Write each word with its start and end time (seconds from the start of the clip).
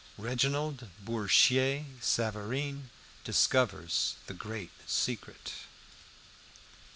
REGINALD 0.17 0.89
BOURCHIER 1.05 1.85
SAVAREEN 2.01 2.89
DISCOVERS 3.23 4.15
THE 4.25 4.33
GREAT 4.33 4.71
SECRET. 4.87 5.53